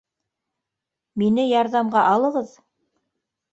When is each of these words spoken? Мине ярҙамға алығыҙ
Мине 1.23 1.45
ярҙамға 1.51 2.07
алығыҙ 2.17 2.57